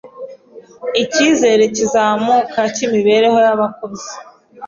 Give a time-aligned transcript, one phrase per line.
[1.03, 4.09] icyizere cy’izamuka ry’imibereho y’abakozi